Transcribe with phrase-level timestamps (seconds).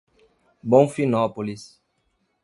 [0.63, 1.77] Bonfinópolis